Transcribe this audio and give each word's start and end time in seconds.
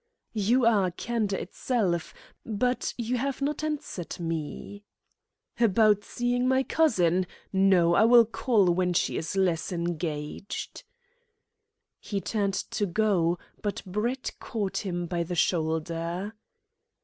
"You 0.33 0.65
are 0.65 0.89
candour 0.89 1.37
itself; 1.39 2.11
but 2.43 2.91
you 2.97 3.17
have 3.17 3.39
not 3.39 3.63
answered 3.63 4.19
me?" 4.19 4.83
"About 5.59 6.03
seeing 6.03 6.47
my 6.47 6.63
cousin? 6.63 7.27
No. 7.53 7.93
I 7.93 8.05
will 8.05 8.25
call 8.25 8.71
when 8.73 8.93
she 8.93 9.15
is 9.17 9.35
less 9.35 9.71
engaged." 9.71 10.85
He 11.99 12.19
turned 12.19 12.55
to 12.71 12.87
go, 12.87 13.37
but 13.61 13.83
Brett 13.85 14.31
caught 14.39 14.77
him 14.77 15.05
by 15.05 15.21
the 15.21 15.35
shoulder. 15.35 16.33